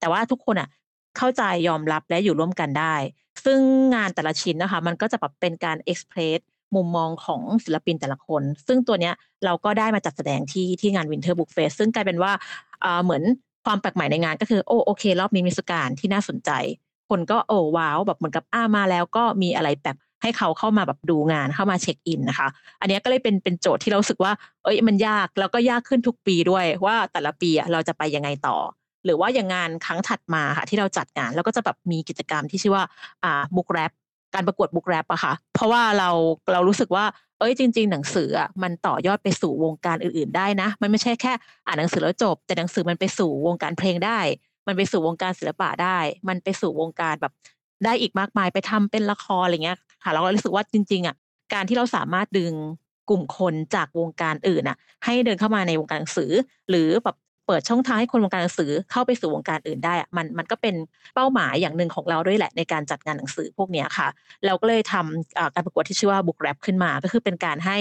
[0.00, 0.68] แต่ว่าทุกคนอะ
[1.18, 2.94] เข้าใจยอมรับและอยู่ร่วมกันได้
[3.44, 3.58] ซึ่ง
[3.94, 6.40] งานแต่ละชิ้นนะคะ มันก็จะแบบเป็นการ express
[6.76, 9.14] มุมมองของศิลปินแต่ละคน ซึ่งตัวเนี้ย
[9.44, 12.32] เราก็ได้มาจัดแสดงที่ที่งาน Winter Book Fest ซึ่งกลายเป็นว่า
[13.04, 13.22] เหมือน
[13.64, 16.50] ความแปลกใหม่ในงานก็คือโอ้โอเค รอบนี้มีสการที่น่าสนใจ
[17.10, 22.48] คนก็โอ้ว้าวแบบเหมือนกับอ้ามาแล้วก็มีอะไรแบบให้เขาเข้ามาแบบดูงานเข้ามาเช็คอินนะคะ
[22.80, 24.32] อันนี้ก็เลยเป็นเป็นโจทย์ที่เราสึกว่า
[24.64, 28.56] เอ้ยมันยากแล้วก็ยากขึ้นทุกปีด้วยว่าแต่ละปีอะเราจะไปยังไงต่อ
[29.04, 32.84] หรือว่าอย่างงานครั้งถัดมาค่ะที่เราจัดงาน แล้วก็จะแบบมีกิจกรรมที่ชื่อว่า
[33.24, 33.92] อ่าบุ๊กแรป
[34.34, 36.10] การประกวดบุ๊กแรปอะค่ะ เพราะว่าเรา
[36.52, 37.04] เรารู้สึกว่า
[37.38, 41.32] เอ้ยจริง ๆ หนังสืออะมันต่อยอดไปสู่วงการอื่น ๆ ได้นะ มันไม่ใช่แค่
[41.66, 44.20] อ่านหนังสือแล้วจบ แต่หนังสือมันไปสู่วงการเพลงได้
[44.66, 45.98] มันไปสู่วงการศิลปะได้
[46.28, 47.32] มันไปสู่วงการแบบ
[47.84, 51.14] ได้อีกมากมายไปทำเป็นละครอะไรเงี้ยค่ะเราก็รู้สึกว่าจริง ๆอะ
[51.54, 52.52] การที่เราสามารถดึง
[53.10, 56.30] กลุ่มคนจากวงการอื่นอะให้เดินเข้ามาในวงการหนังสือ
[56.70, 57.16] หรือแบบ
[57.52, 60.74] ปิดช่องทางให้คนวงการหนังสือเข้าไปสู่วงการอื่นได้อะมันมันก็เป็น
[61.14, 64.08] เป้าหมายอย่างหนึ่งของเราด้วยแหละในการจัดงานหนังสือพวกนี้ค่ะ
[64.46, 67.76] เราก็เลยทำอ่าการประกวดที่ชื่อว่า Book Rap ขึ้นมา ก็คือเป็นการให้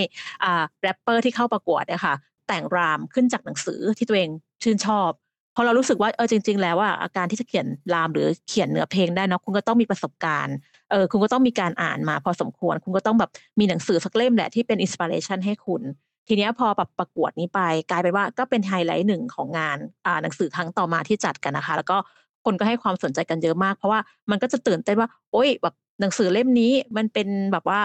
[0.82, 2.16] แรปเปอร์ที่เข้าประกวดเนี่ยค่ะ
[2.48, 4.30] แต่ง rhyme ขึ้นจากหนังสือที่ตัวเอง
[4.64, 5.10] ชื่นชอบ
[5.54, 10.56] เพราะเรารู้สึกว่าเออจริง ๆ แล้วว่าอาการที่จะเขียน rhyme หรือเขียนเนื้อเพลงได้นะคุณก็ต้องมีประสบการณ์
[10.92, 15.82] เออคุณก็ต้องมีการอ่านมาพอสมควร คุณก็ต้องแบบมีหนังสือสักเล่มแหละที่เป็น inspiration ให้คุณ
[16.28, 17.60] ทีเนี้ยพอแบบประกวดนี้ไป
[17.90, 21.98] กลายเป็นว่าก็เป็นไฮไลท์หนึ่งของงานอ่าหนังสือครั้งต่อมาที่จัดกันนะคะ แล้วก็
[22.46, 24.00] คนก็ให้ความสนใจกันเยอะมาก เพราะว่า
[24.32, 27.80] มันก็จะตื่นเต้นว่า โอ๊ยแบบหนังสือเล่มนี้มันเป็นแบบว่า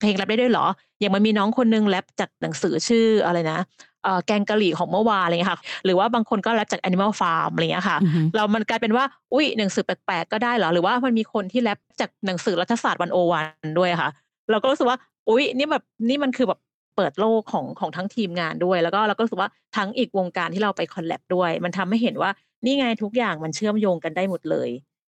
[0.00, 0.66] เพลงแรปได้ด้วยเหรอ
[1.00, 3.58] อย่างมันมีน้องคนนึงแรปจากหนังสือชื่ออะไรนะ
[4.04, 14.10] เอ่อแกงกะหรี่ของเมื่อวานอะไรเงี้ยค่ะ หรือว่าบางคนก็แรปจาก Animal Farm อะไรเงี้ยค่ะอือฮึเรามันกลายเป็นว่า อุ้ยหนังสือแปลกๆก็ได้เหรอ หรือว่ามันมีคนที่แรปจากหนังสือรัฐศาสตร์วันโอวันด้วยค่ะ
[14.50, 16.60] เราก็รู้สึกว่า อุ้ยนี่แบบนี่มันคือแบบ
[16.96, 22.30] เปิดโลกของของทั้งทีมงานด้วย แล้วก็เราก็รู้สึกว่าทั้งอีกวงการที่เราไปคอลแลบด้วย มันทำให้เห็นว่า
[22.64, 24.70] นี่ไงทุกอย่างมันเชื่อมโยงกันได้หมดเลย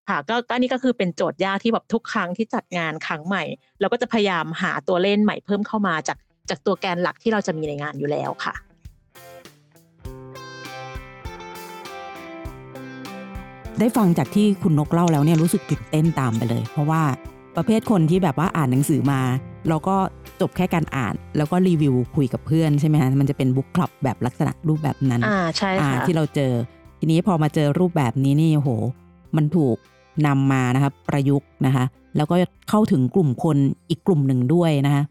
[0.10, 3.44] ค่ะก็ก็นี่ก็คือเป็นโจทย์ยากที่แบบทุกครั้งที่จัดงานครั้งใหม่
[3.80, 6.18] เราก็จะพยายามหาตัวเล่นใหม่เพิ่มเข้ามาจาก
[6.50, 8.56] จากตัวแกนหลักที่เราจะมีในงานอยู่แล้วค่ะ
[13.80, 17.02] ได้ฟังจากที่คุณนกเล่าแล้วเนี่ยรู้สึกตื่นเต้นตามไปเลย เพราะว่า
[17.56, 19.22] ประเภทคนที่แบบว่าอ่านหนังสือมา
[19.70, 19.96] เราก็
[20.42, 26.52] จบแค่การอ่าน แล้วก็รีวิวคุยกับเพื่อนใช่ไหมฮะมันจะเป็นบุ๊กคลับแบบลักษณะรูปแบบนั้นอ่าใช่อ่าค่ะที่เราเจอ
[27.00, 28.70] ทีนี้พอมาเจอรูปแบบนี้นี่โอ้โห
[29.36, 29.78] มันถูก
[30.28, 31.86] นำมานะคะประยุกต์นะคะ
[32.18, 32.36] แล้วก็
[32.70, 33.58] เข้าถึงกลุ่มคน
[33.90, 35.04] อีกกลุ่มหนึ่งด้วยนะคะ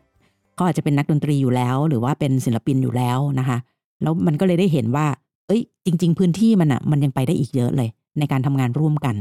[0.58, 3.58] ก็อาจจะเป็นนักดนตรีอยู่แล้ว หรือว่าเป็นศิลปินอยู่แล้วนะคะ
[4.02, 5.06] แล้วมันก็เลยได้เห็นว่า
[5.46, 7.88] เอ้ย จริง ๆ พื้นที่มันอะ มันยังไปได้อีกเยอะเลย
[8.18, 9.16] ในการทำงานร่วมกัน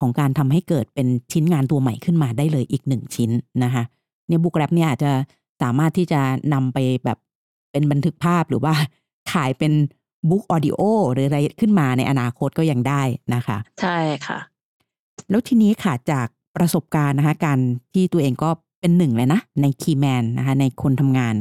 [0.00, 3.30] ของการทำให้เกิดเป็นชิ้นงานตัวใหม่ขึ้นมาได้เลยอีกหนึ่งชิ้น
[3.64, 3.82] นะคะ
[4.26, 5.12] เนี่ยบุ๊กแรปเนี่ยอาจจะ
[5.62, 6.20] สามารถที่จะ
[6.54, 7.18] นำไปแบบ
[7.72, 8.74] เป็นบันทึกภาพหรือว่า
[9.32, 9.72] ขายเป็น
[10.28, 10.80] บุ๊กออดิโอ
[11.12, 13.02] หรืออะไรขึ้นมาในอนาคตก็ยังได้
[13.34, 13.96] นะคะ ใช่
[14.26, 14.38] ค่ะ
[15.30, 17.58] แล้วทีนี้ค่ะจากประสบการณ์นะคะการ
[17.92, 21.34] ที่ตัวเองก็เป็นหนึ่งเลยนะ ในคีแมนนะคะในคนทำงาน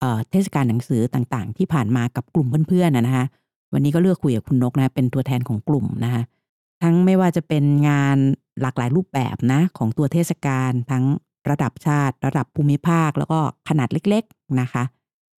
[0.00, 3.24] เอ่อเทศกาลหนังสือต่างๆ ที่ผ่านมากับกลุ่มเพื่อนๆนะนะคะ
[3.72, 6.22] วันนี้ก็เลือกคุยกับคุณนกนะเป็นตัวแทนของกลุ่มนะคะ
[6.82, 8.16] ทั้งไม่ว่าจะเป็นงาน
[8.60, 11.04] หลากหลายรูปแบบนะของตัวเทศกาลทั้ง
[11.50, 14.82] ระดับชาติ ระดับภูมิภาค แล้วก็ขนาดเล็ก ๆนะคะ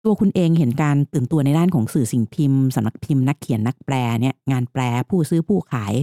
[0.04, 5.94] ตัวคุณเองเห็นการตื่นตัวในด้านของสื่อสิ่งพิมพ์สำนักพิมพ์นักเขียนนักแปลเนี่ยงานแปลผู้ซื้อผู้ขาย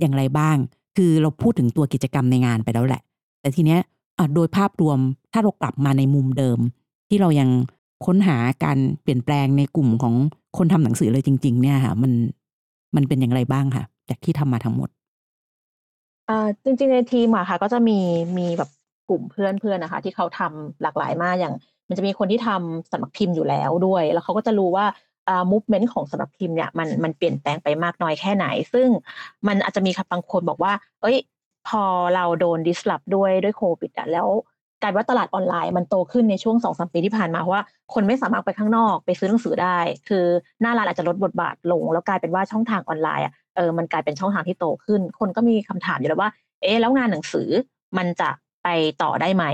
[0.00, 0.56] อย่างไรบ้าง
[0.96, 3.02] คือเราพูดถึงตัวกิจกรรมในงานไปแล้วแหละ
[3.40, 3.80] แต่ทีเนี้ย
[4.34, 4.98] โดยภาพรวม
[5.32, 6.58] ถ้าเรากลับมาในมุมเดิม
[7.08, 7.48] ที่เรายัง
[8.06, 10.14] ค้นหาการเปลี่ยนแปลงในกลุ่มของ
[10.56, 12.12] คนทำหนังสือเลยจริง ๆ เนี่ยค่ะมัน
[12.96, 14.88] มันเป็นอย่างไรบ้างค่ะ จากที่ทำมาทั้งหมด
[16.28, 17.98] อ่าจริงๆในทีมอะค่ะ ก็จะมี
[18.38, 18.70] มีแบบ
[19.08, 21.54] กลุ่มเพื่อนเพื่อนนะคะ ที่เขาทำหลากหลายมากอย่าง
[21.88, 24.86] มันจะมีคนที่ทำสำนักพิมพ์อยู่แล้วด้วย แล้วเขาก็จะรู้ว่า
[25.28, 28.88] อ่า movement ของสำนักพิมพ์เนี่ยมันมันเปลี่ยนแปลงไปมากน้อยแค่ไหน ซึ่ง
[29.46, 31.16] มันอาจจะมีบางคนบอกว่า เอ้ย
[31.68, 31.82] พอ
[32.14, 34.28] เราโดน disrupt ด้วยด้วยโควิดอะแล้ว
[34.82, 37.62] กลายว่าตลาดออนไลน์มันโตขึ้นในช่วงสองสามปีที่ผ่านมาเพราะว่า
[37.94, 40.24] คนไม่สามารถไปข้างนอกไปซื้อหนังสือได้ คือ
[40.60, 46.30] หน้าร้านอาจจะลดบทบาทลง แล้วกลายเป็นว่าช่องทางออนไลน์อะเออมันกลายเป็นช่องทางที่โตขึ้น คนก็มีคำถามอยู่แล้วว่า
[46.62, 47.48] เอ๊ะแล้วงานหนังสือ
[47.98, 48.28] มันจะ
[48.64, 48.68] ไป
[49.02, 49.44] ต่อได้ไหม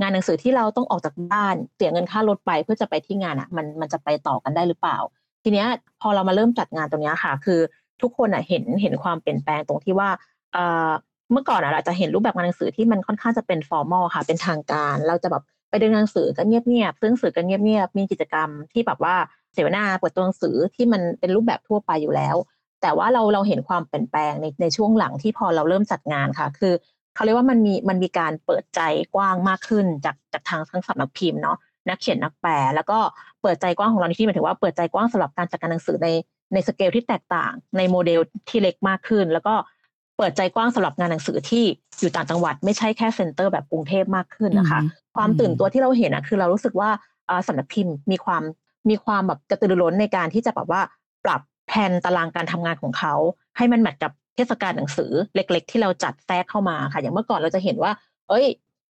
[0.00, 4.98] งานหนังสือที่เราต้องออกจากบ้านเสียเงินค่ารถไปเพื่อจะไปที่งานอะมันมันจะไปต่อกันได้หรือเปล่า
[5.42, 5.66] ทีเนี้ย
[6.00, 7.60] พอเรามาเริ่มจัดงานตรงเนี้ยค่ะ คือ
[8.02, 10.08] ทุกคนอะเห็นเห็นความเปลี่ยนแปลงตรงที่ว่า
[10.52, 10.90] เอ่อ
[11.32, 19.14] เมื่อก่อนอะเราจะเห็นรูปแบบงานหนังสือที่มันค่อนข้างจะเป็นฟอร์มอลค่ะ เป็นทางการ เราจะแบบไปเดินหนังสือกันเงียบๆซื้อหนังสือกันเงียบๆมีกิจกรรมที่แบบว่า
[19.54, 22.36] เสวนาเปิดตัวหนังสือที่มันเป็นรูปแบบทั่วไปอยู่แล้ว
[22.82, 26.74] แต่ว่าเราเราเห็นความเปลี่ยนแปลงในในช่วงหลังที่พอเราเริ่มจัดงานค่ะ คือ
[27.14, 28.80] เขาเรียกว่ามันมีมันมีการเปิดใจ
[29.14, 31.56] กว้างมากขึ้นจากจากทางทั้งสำนักพิมพ์เนาะ
[31.88, 32.98] นักเขียนนักแปลแล้วก็
[33.42, 36.08] เปิดใจกว้างของเราในที่หมายถึงว่าเปิดใจกว้างสำหรับการจัดการหนังสือใน
[36.52, 39.54] ในสเกลที่แตกต่างในโมเดลที่เล็กมากขึ้น แล้วก็
[40.18, 41.64] เปิดใจกว้างสำหรับงานหนังสือที่
[42.00, 44.80] อยู่ต่างจังหวัด ไม่ใช่แค่ center แบบกรุงเทพมากขึ้นนะคะ
[45.16, 46.90] ความตื่นตัวที่เราเห็นอะคือเรารู้สึกว่า
[47.46, 48.42] สำนักพิมพ์มีความ
[48.90, 50.80] มีความแบบกระตือรือร้นในการที่จะแบบว่า
[51.24, 53.14] ปรับแผนตารางการทำงานของเขา
[53.56, 57.92] ให้มัน match กับ เทศกาลหนังสือเล็ก ๆ ที่เราจัดแทรกเข้ามาค่ะ อย่างเมื่อก่อนเราจะเห็นว่า
[58.28, 58.46] เอ้ย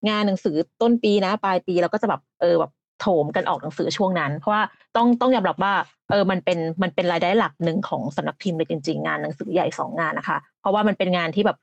[0.08, 4.62] งานหนังสือต้นปีนะ ปลายปีเราก็จะแบบเออแบบโถมกันออกหนังสือช่วงนั้น เพราะว่า
[4.96, 5.74] ต้องต้องยอมรับว่า
[6.10, 11.58] เออมันเป็นมันเป็นรายได้หลักหนึ่งของสำนักพิมพ์เลยจริง ๆ งานหนังสือใหญ่สองงานนะคะ เพราะว่ามันเป็นงานที่แบบ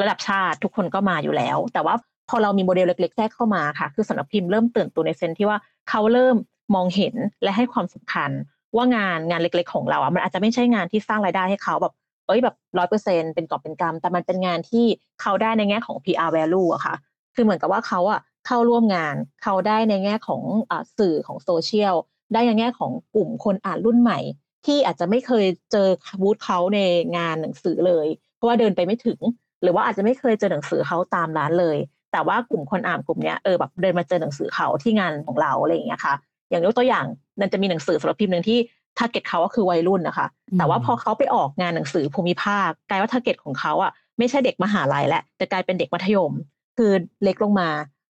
[0.00, 1.94] ระดับชาติทุกคนก็มาอยู่แล้ว แต่ว่า
[2.30, 5.58] พอเรามีโมเดลเล็กๆแทรกเข้ามาค่ะ คือสำนักพิมพ์เริ่มตื่นตัวในเซนที่ว่า
[5.90, 6.36] เขาเริ่ม
[6.74, 8.30] มองเห็นและให้ความสำคัญ
[8.76, 11.94] ว่างานงานเล็ก ๆ ของเราอะมันอาจจะไม่ใช่งานที่สร้างรายได้ให้เขาแบบ
[12.26, 14.84] เอ้ยแบบร้อยเปอร์เซ็นเป็นกอบเป็นกำแต่มันเป็นงานที่
[15.20, 16.94] เขาได้ในแง่ของ PR value อะค่ะ
[17.34, 21.94] คือเหมือนกับว่าเขาอะเข้าร่วมงาน เขาได้ในแง่ของอสื่อของโซเชียล
[22.32, 24.18] ได้ในแง่ของกลุ่มคนอ่านรุ่นใหม่
[24.66, 25.88] ที่อาจจะไม่เคยเจอ
[26.22, 26.80] บูธเขาใน
[27.16, 28.06] งานหนังสือเลย
[28.36, 29.20] เพราะว่าเดินไปไม่ถึง
[29.62, 31.76] หรือว่าอาจจะไม่เคยเจอหนังสือเขาตามร้านเลย
[32.12, 36.14] แต่ว่ากลุ่มคนอ่านกลุ่มนี้เออแบบเดินมาเจอหนังสือเขาที่งานของเราอะไรอย่างเงี้ยค่ะ
[36.50, 37.06] อย่างยกตัวอย่าง
[37.40, 38.58] มันจะมีหนังสือสำหรับพิมพ์หนึ่งที่
[38.98, 40.26] ทาร์เก็ตเขาก็คือวัยรุ่นนะคะ
[40.58, 46.32] แต่ว่าพอเขาไปออกงานหนังสือภูมิภาค กลายว่า target ของเขาอะไม่ใช่เด็กมหาลัยแล้วแต่กลายเป็นเด็กมัธยม
[46.76, 46.92] คือ
[47.24, 47.68] เล็กลงมา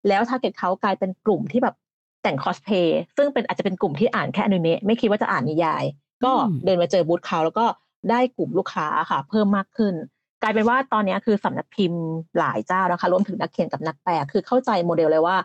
[0.07, 1.75] แล้ว target เขากลายเป็นกลุ่มที่แบบ
[2.23, 5.83] แต่งคอสเพลย์ซึ่งเป็นอาจจะเป็นกลุ่มที่อ่านแค่อนิเมะไม่คิดว่าจะอ่านนิยาย
[6.23, 6.31] ก็
[6.65, 7.65] เดินมาเจอบูธเขาแล้วก็
[8.09, 9.93] ได้กลุ่มลูกค้าค่ะ เพิ่มมากขึ้น
[10.41, 12.03] กลายเป็นว่าตอนนี้คือสำนักพิมพ์
[12.39, 15.35] หลายเจ้านะคะรวมถึงนักเขียนกับนักแปลคือเข้าใจโมเดลเลยว่า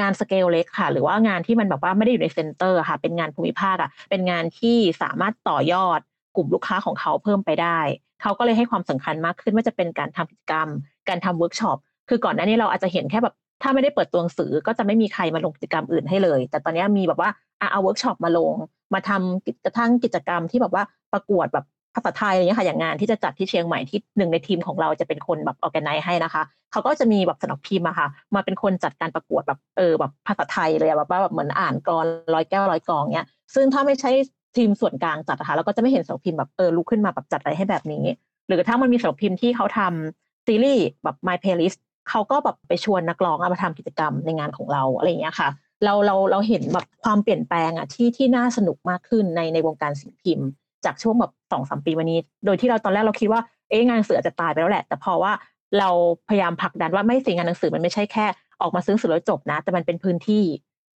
[0.00, 6.00] งานสเกลเล็กค่ะ หรือว่างานที่มันแบบว่าไม่ได้อยู่ใน center ค่ะ เป็นงานภูมิภาคอะเป็นงานที่สามารถต่อยอด
[6.36, 7.78] กลุ่มลูกค้าของเขาเพิ่มไปได้
[8.22, 10.68] เขาก็เลยให้ความสำคัญมากขึ้นว่าจะเป็นการทำกิจกรรม
[11.08, 18.52] การทำเวิร์กช็อปคือก่อนหน้านี้เราอาจจะเห็นแค่แบบถ้าไม่ได้เปิดตัวหนังสือก็จะไม่มีใครมาลงกิจกรรมอื่นให้เลย แต่ตอนนี้มีแบบว่าเอาเวิร์กช็อปมาลง
[18.94, 34.10] มาทำกระทั่งกิจกรรมที่แบบว่าประกวดแบบ ภาษาไทยอย่างเงี้ยค่ะอย่างงานที่จะจัดที่เชียงใหม่ที่หนึ่งในทีมของเราจะเป็นคนแบบ organize ให้นะคะเขาก็จะมีแบบสำนักพิมพ์อะค่ะ มาเป็นคนจัดการประกวดแบบเออแบบภาษาไทยเลยแบบว่าแบบเหมือนอ่านกลอนร้อยแก้วร้อยกองเนี้ยซึ่งถ้าไม่ใช่
[34.56, 38.04] ทีมส่วนกลางจัดอะค่ะเราก็จะไม่เห็นสนับพิมพ์แบบเออลุกขึ้นมาแบบจัดอะไรให้แบบนี้
[38.48, 41.78] หรือถ้ามันมีสนับพิมพ์ที่เขาทำซีรีส์แบบ My Playlist
[42.10, 45.48] เขาก็แบบไปชวนนักร้องมาทำกิจกรรมในงานของเราอะไรอย่างเงี้ยค่ะ
[45.84, 50.48] เราเราเราเห็นแบบความเปลี่ยนแปลงอะที่ที่น่าสนุกมากขึ้นในในวงการสิ่งพิมพ์
[50.84, 55.32] จากช่วงแบบสองสามปีวันนี้ โดยที่เราตอนแรกเราคิดว่าเอ๊ะงานหนังสือจะตายไปแล้วแหละ แต่พอว่า
[55.78, 55.88] เรา
[56.28, 58.26] พยายามผลักดันว่าไม่สิ่งงานหนังสือมันไม่ใช่แค่
[58.62, 60.44] ออกมาซื้อหนังสือแล้วจบนะ แต่มันเป็นพื้นที่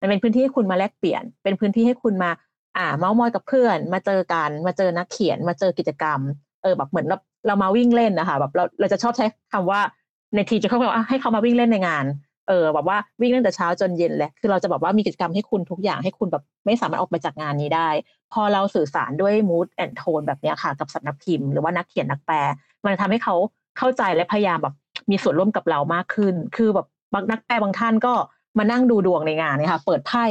[0.01, 2.31] มันเป็นพื้นที่ให้คุณมาแลกเปลี่ยน เป็นพื้นที่ให้คุณมา
[2.77, 6.21] อ่าเมาส์มอยกับเพื่อน มาเจอกัน มาเจอนักเขียน มาเจอกิจกรรม
[6.63, 7.17] เออแบบเหมือนเรา
[7.47, 9.81] เรามาวิ่งเล่นนะคะแบบเราเราจะชอบใช้คำว่า
[10.35, 12.05] ในทีจะเข้าบอกว่าให้เขามาวิ่งเล่นในงาน
[12.49, 17.89] เออแบบว่าวิ่งตั้งแต่เช้าจนเย็นเลยคือเราจะแบบว่ามีกิจกรรมให้คุณทุกอย่างให้คุณแบบไม่สามารถออกไปจากงานนี้ได้
[18.33, 22.37] พอเราสื่อสารด้วย mood and tone แบบนี้ค่ะ กับสำนักพิมพ์หรือว่านักเขียนนักแปล
[22.85, 23.35] มันทำให้เขา
[23.79, 24.75] เข้าใจและพยายามแบบ
[25.11, 28.13] มีส่วนร่วมกับเรามากขึ้น คือแบบบางนักแปลบางท่านก็
[28.59, 30.25] มานั่งดูดวงในงานนี่ยค่ะเปิดไพ่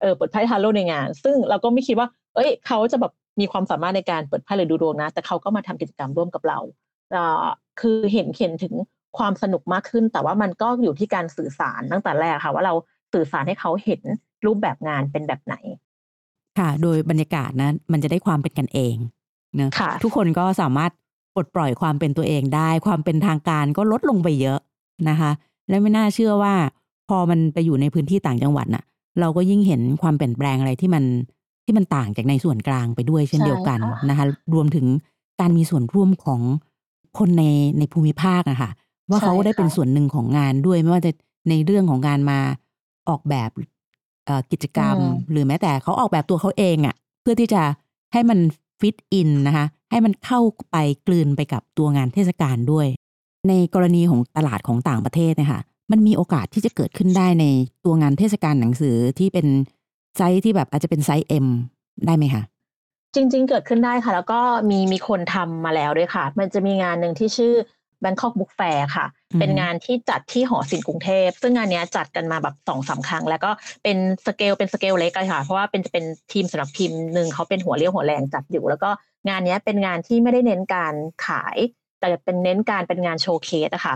[0.00, 6.58] เออเปิดไพ่ทาโร่ในงาน ซึ่งเราก็ไม่คิดว่า เอ้ย เขาจะแบบมีความสามารถในการเปิดไพ่หรือดูดวงนะ แต่เขาก็มาทำกิจกรรมร่วมกับเรา
[7.14, 7.46] อ่า
[7.80, 8.74] คือเห็นเห็นถึง
[9.18, 12.74] ความสนุกมากขึ้น แต่ว่ามันก็อยู่ที่การสื่อสารตั้งแต่แรกค่ะ ว่าเรา
[13.14, 14.00] สื่อสารให้เขาเห็น
[14.46, 15.54] รูปแบบงานเป็นแบบไหน
[16.58, 18.96] ค่ะ โดยบรรยากาศนะ มันจะได้ความเป็นกันเอง
[19.56, 20.92] เนะะทุกคนก็สามารถ
[21.34, 24.58] ปลดปล่อยความเป็นตัวเองได้ ความเป็นทางการก็ลดลงไปเยอะ
[25.08, 25.30] นะคะ
[25.68, 26.54] และไม่น่าเชื่อว่า
[27.08, 28.84] พอมันไปอยู่ในพื้นที่ต่างจังหวัดน่ะ
[29.20, 31.04] เราก็ยิ่งเห็นความเปลี่ยนแปลงอะไรที่มัน
[31.64, 34.86] ที่มันต่างจากในส่วนกลางไปด้วยเช่นเดียวกันนะคะ รวมถึง
[35.40, 36.40] การมีส่วนร่วมของ
[37.18, 37.44] คนใน
[37.78, 38.70] ในภูมิภาคนะคะ
[39.10, 41.12] ว่าเขาได้เป็นส่วนหนึ่งของงานด้วยไม่ว่าจะ
[41.48, 42.38] ในเรื่องของการมา
[43.08, 43.50] ออกแบบ
[44.52, 44.96] กิจกรรม
[45.30, 47.62] หรือแม้แต่เขาออกแบบตัวเขาเองอะค่ะ เพื่อที่จะ
[48.12, 48.38] ให้มัน
[48.80, 50.40] fit in นะคะ ให้มันเข้า
[50.72, 52.86] ไปกลืนไปกับตัวงานเทศกาลด้วย
[53.48, 55.60] ในกรณีของตลาดของต่างประเทศนะคะ
[55.90, 57.44] มันมีโอกาสที่จะเกิดขึ้นได้ใน
[57.84, 59.46] ตัวงานเทศกาลหนังสือที่เป็น
[60.16, 61.46] ไซส์ที่แบบอาจจะเป็น size M
[62.06, 62.42] ได้ไหมคะ
[63.14, 67.54] จริง ๆ เกิดขึ้นได้ค่ะ แล้วก็มีมีคนทำมาแล้วด้วยค่ะ มันจะมีงานหนึ่งที่ชื่อ
[68.04, 69.06] Bangkok Book Fair ค่ะ
[69.40, 73.50] เป็นงานที่จัดที่หอศิลป์กรุงเทพ ซึ่งงานนี้จัดกันมาแบบสองสามครั้ง แล้วก็
[73.82, 78.90] เป็นสเกลเป็นสเกลเล็กค่ะ เพราะว่าเป็นจะเป็นทีมสำนักพิมพ์หนึ่งเขาเป็นหัวเรี่ยวหัวแรงจัดอยู่ แล้วก็
[79.28, 80.94] งานนี้เป็นงานที่ไม่ได้เน้นการ
[81.26, 81.56] ขาย
[82.00, 83.94] แต่เป็นเน้นการเป็นงาน showcase อะค่ะ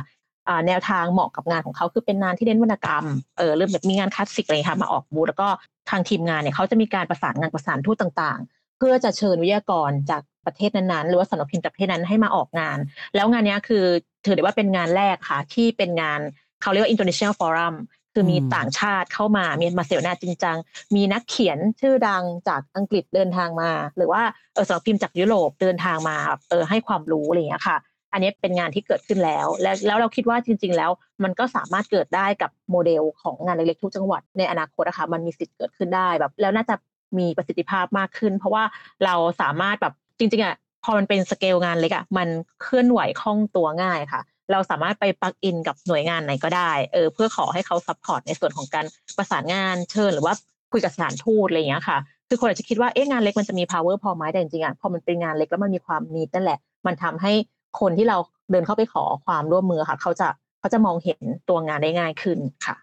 [0.66, 3.04] แนวทางเหมาะกับงานของเขาคือเป็นงานที่เน้นวรรณกรรม
[3.38, 5.48] เออเริ่มแบบมีงานคลาสสิกอะไรค่ะมาออกบูธแล้วก็
[5.90, 8.40] ทางทีมงานเนี่ยเขาจะมีการประสานงานประสานทูตต่าง
[8.78, 12.78] เพื่อจะเชิญวิทยากรจากประเทศนั้นๆ หรือว่าสำนักพิมพ์จากประเทศนั้นให้มาออกงาน
[13.14, 13.84] แล้วงานนี้คือ
[14.24, 16.20] ถือได้ว่าเป็นงานแรกค่ะ ที่เป็นงาน
[16.62, 17.74] เขาเรียกว่า international forum
[18.14, 20.56] คือมีต่างชาติเข้ามา มีมาเสวนาจริงจัง
[20.94, 24.22] มีนักเขียนชื่อดังจากอังกฤษเดินทางมา หรือว่า
[24.54, 26.16] เออสำนักพิมพ์จากยุโรปเดินทางมา
[26.50, 27.76] เออให้ความรู้อะไรอย่างเงี้ยค่ะ
[28.12, 30.90] อันนี้เป็นงานที่เกิดขึ้นแล้ว และแล้วเราคิดว่าจริง ๆ แล้ว
[31.24, 36.74] มันก็สามารถเกิดได้กับโมเดลของงานเล็กๆทุกจังหวัดในอนาคตอะค่ะมันมีสิทธิ์เกิดขึ้นได้แบบ แล้วน่าจะ
[37.18, 38.64] มีประสิทธิภาพมากขึ้น เพราะว่า
[39.04, 42.28] เราสามารถแบบจริงๆอะพอมันเป็นสเกลงานเล็กอะมัน
[42.62, 50.34] เคลื่อนไหวคล่องตัวง่ายค่ะ เราสามารถไป plug in กับหน่วยงานไหนก็ได้เออเพื่อขอให้เขา support ในส่วนของการประสานงานเชิญหรือว่า
[50.72, 57.32] คุยกับสถานทูตอะไรอย่างเงี้ยค่ะ คือคนอาจจะคิดว่าเอ๊ะงานเล็กมันจะมี power พอไหมแต่จริงๆอะพอมันเป็นงานเล็กแล้วมันมีความมีนั่นแหละ มันทำให้
[57.80, 58.16] คนที่เรา
[58.50, 62.74] เดินเข้าไปขอความร่วมมือค่ะ เขาจะเขาจะมองเห็นตัวงานได้ง่ายขึ้นค่ะ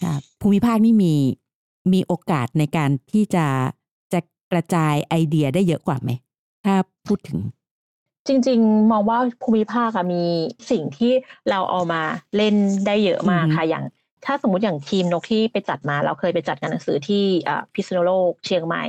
[0.00, 1.14] ครับภูมิภาคนี่มี
[1.92, 3.46] มีโอกาสในการที่จะ
[4.12, 4.20] จะ
[4.52, 6.10] กระจายไอเดียได้เยอะกว่าไหม
[6.64, 6.74] ถ้า
[7.06, 7.38] พูดถึง
[8.26, 10.24] จริง ๆ มองว่าภูมิภาคอะมี
[10.70, 11.12] สิ่งที่
[11.50, 12.02] เราเอามา
[12.36, 12.54] เล่น
[12.86, 13.84] ได้เยอะมากอือฮึค่ะอย่าง
[14.24, 18.84] ถ้าสมมติอย่างทีมนกที่ไปจัดมาเราเคยไปจัดงานหนังสือที่อ่าพิษณุโลกเชียงใหม่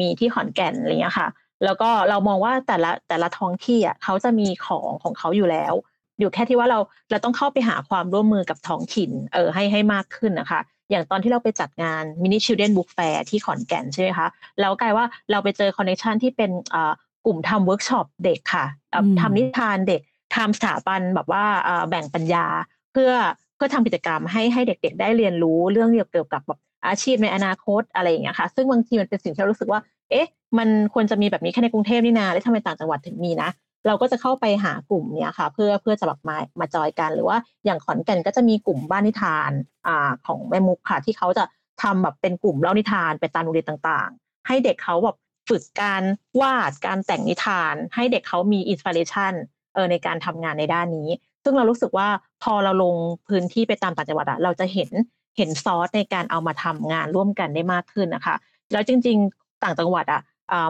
[0.00, 1.28] มีที่ขอนแก่นอะไรเงี้ยค่ะ
[1.64, 5.74] แล้วก็เรามองว่าแต่ละแต่ละท้องที่อะเขาจะมีของของเขาอยู่แล้ว
[6.18, 6.78] อยู่แค่ที่ว่าเรา
[7.10, 14.28] เราต้องเข้าไปหาความร่วมมือกับท้องถิ่นเออให้ให้มากขึ้นนะคะ อย่างตอนที่เราไปจัดงาน Mini Children Book Fair ที่ขอนแก่นใช่ไหมคะ
[14.60, 16.92] แล้วกลายว่าเราไปเจอ connection ที่เป็นอ่า
[17.26, 20.00] กลุ่มทำเวิร์กช็อปเด็กค่ะเอ่ออืมทำนิทานเด็ก
[20.36, 22.46] ทำสถาบันแบบว่าอ่าแบ่งปัญญา
[22.92, 23.12] เพื่อ
[23.56, 33.50] เพื่อทำกิจกรรมให้ให้เด็กๆ ได้เรียนรู้เรื่องเกี่ยวกับแบบอาชีพในอนาคตอะไรอย่างเงี้ยค่ะ ซึ่งบางทีมันเป็นสิ่งที่เรารู้สึกว่า เอ๊ะ มันควรจะมีแบบนี้แค่ในกรุงเทพนี่นา แล้วทำไมต่างจังหวัดถึงมีนะ
[33.86, 39.50] เราก็จะเข้าไปหากลุ่มเนี้ยค่ะเพื่อเพื่อจะแบบมามาจอยกัน หรือว่าอย่างขอนแก่นก็จะมีกลุ่มบ้านนิทาน
[39.86, 41.44] อ่าของแม่มุกค่ะ ที่เขาจะ
[41.82, 45.16] ทำแบบเป็นกลุ่มเล่านิทานไปตามโรงเรียนต่างๆ ให้เด็กเขาแบบ
[45.48, 46.02] ฝึกการ
[46.40, 49.32] วาดการแต่งนิทาน ให้เด็กเขามี inspiration
[49.74, 51.08] เออในการทำงานในด้านนี้
[51.44, 52.08] ซึ่งเรารู้สึกว่า
[52.42, 52.94] พอเราลง
[53.28, 54.90] พื้นที่ไปตามต่างจังหวัดอะเราจะเห็น
[55.36, 58.36] เห็นซอสในการเอามาทำงานร่วมกันได้มากขึ้นนะคะ
[58.72, 60.20] แล้วจริง ๆ ต่างจังหวัดอะ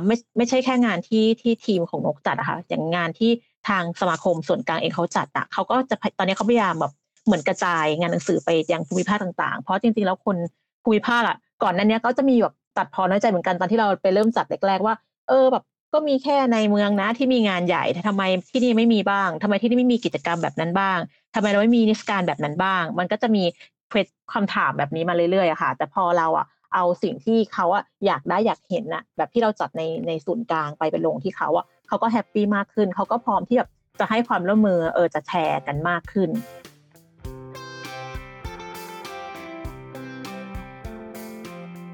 [0.06, 3.30] ไม่ไม่ใช่แค่งานที่ที่ทีมของนกจัดอะค่ะอย่างงานที่
[3.68, 6.92] ทางสมาคมส่วนกลางเองเขาจัดอะเขาก็จะตอนนี้เขาพยายามแบบ
[7.26, 10.36] เหมือนกระจายงานหนังสือไปยังภูมิภาคต่างๆ เพราะจริงๆแล้วคน
[10.84, 14.94] ภูมิภาคอะก่อนนั้นเนี้ยก็จะมีแบบตัดพ้อน้อยใจเหมือนกันตอนที่เราไปเริ่มจัดแรกๆว่า
[15.28, 20.98] เออแบบก็มีแค่ในเมืองนะที่มีงานใหญ่แต่ทำไมที่นี่ไม่มีบ้างทำไมที่นี่ไม่มีกิจกรรมแบบนั้นบ้าง
[21.34, 23.42] ทำไมเราไม่มีนิทรรศการแบบนั้นบ้าง มันก็จะมี
[23.88, 33.68] quest คำถามแบบนี้มาเรื่อยๆอะค่ะ แต่พอเราอะ เอาสิ่งที่เขาอะอยากได้อยากเห็นอะแบบที่เราจัดในในศูนย์กลางไปไปลงที่เขาอะเขาก็ happy มากขึ้น เขาก็พร้อมที่แบบ
[34.00, 36.30] จะให้ความร่วมมือเออจะแชร์กันมากขึ้น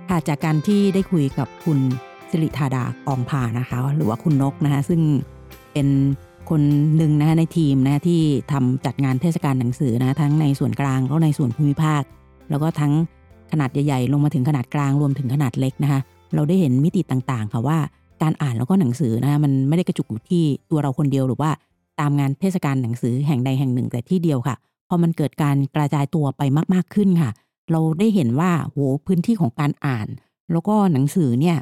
[0.08, 1.78] ค่ะจากการที่ได้คุยกับคุณ
[2.30, 5.00] สิริธาดากองพานะคะ หรือว่าคุณนกนะคะซึ่ง
[5.72, 5.88] เป็น
[6.50, 6.62] คน
[6.96, 8.20] หนึ่งนะะในทีมนะะที่
[8.52, 12.02] ทำจัดงานเทศกาลหนังสือนะทั้งในส่วนกลางแล้วก็ในส่วนภูมิภาค
[12.50, 12.92] แล้วก็ทั้ง
[13.52, 16.00] ขนาดใหญ่ๆ ลงมาถึงขนาดกลางรวมถึงขนาดเล็กนะคะ
[16.34, 17.78] เราได้เห็นมิติต่างๆ ค่ะว่า
[18.22, 21.50] การอ่านแล้วก็หนังสือนะคะมันไม่ได้กระจุกอยู่ที่ตัวเราคนเดียวหรือว่า
[22.00, 24.56] ตามงานเทศกาลหนังสือแห่งใดแห่งหนึ่งแต่ที่เดียวค่ะ
[24.88, 26.42] พอมันเกิดการกระจายตัวไป
[26.74, 27.30] มากๆขึ้นค่ะ
[27.70, 30.08] เราได้เห็นว่าโหพื้นที่ของการอ่าน
[30.52, 31.56] แล้วก็หนังสือเนี่ย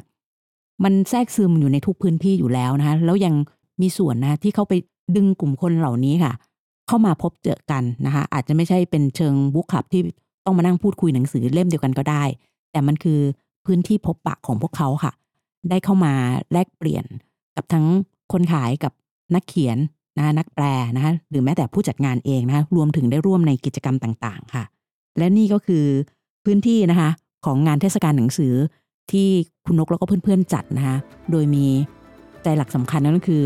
[0.83, 3.33] มันแทรกซึมอยู่ในทุกพื้นที่อยู่แล้วนะคะแล้วยัง
[3.81, 4.73] มีส่วนนะที่เขาไป
[5.15, 6.33] ดึงกลุ่มคนเหล่านี้ค่ะ
[6.87, 10.01] เข้ามาพบเจอกันนะคะอาจจะไม่ใช่เป็นเชิงบุ๊กคลับที่
[10.45, 12.23] ต้องมานั่งพูดคุยหนังสือเล่มเดียวกันก็ได้
[12.71, 13.19] แต่มันคือ
[13.65, 15.11] พื้นที่พบปะของพวกเขาค่ะ
[15.69, 16.13] ได้เข้ามา
[16.51, 17.05] แลกเปลี่ยน
[17.55, 17.85] กับทั้ง
[18.31, 18.91] คนขายกับ
[19.35, 19.77] นักเขียน
[20.17, 24.63] นะคะนักแปลนะคะหรือแม้แต่ผู้จัดงานเองนะคะรวมถึงได้ร่วมในกิจกรรมต่างๆ ค่ะ
[25.17, 25.85] และนี่ก็คือ
[26.45, 27.09] พื้นที่นะคะ
[27.45, 28.53] ของงานเทศกาลหนังสือ
[29.11, 29.27] ที่
[29.65, 30.97] คุณนกแล้วก็เพื่อนๆจัดนะคะ
[31.31, 31.65] โดยมี
[32.43, 33.43] ใจหลักสำคัญนั่นก็คือ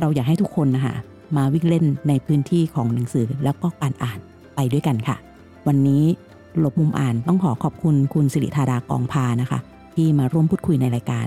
[0.00, 0.94] เราอยากให้ทุกคนนะคะ
[1.36, 4.18] มาวิ่งเล่นในพื้นที่ของหนังสือแล้วก็การอ่าน
[4.54, 5.16] ไปด้วยกันค่ะ
[5.68, 6.02] วันนี้
[6.58, 9.58] หลบมุมอ่านต้องขอขอบคุณคุณสิริธาดากองพานะคะ
[9.94, 11.26] ที่มาร่วมพูดคุยในรายการ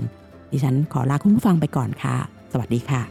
[0.52, 2.16] ดิฉันขอลาคุณผู้ฟังไปก่อนค่ะ
[2.52, 3.02] สวัสดีค่ะ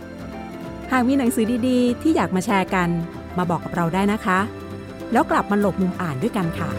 [0.91, 2.89] หากมีหนังสือดีๆ ที่อยากมาแชร์กัน
[3.38, 4.39] มาบอกกับเราได้นะคะ
[5.12, 6.69] แล้วกลับมาหลบมุมอ่านด้วยกันค่ะ